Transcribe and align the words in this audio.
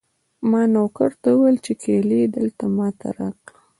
ما 0.49 0.61
نوکر 0.73 1.11
ته 1.21 1.29
وویل 1.33 1.57
چې 1.65 1.73
کیلي 1.81 2.21
دلته 2.37 2.63
ما 2.75 2.87
ته 2.99 3.07
راکړه. 3.19 3.57